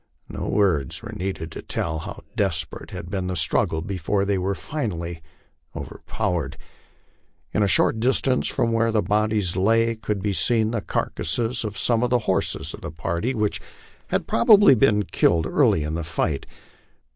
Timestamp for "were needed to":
1.03-1.61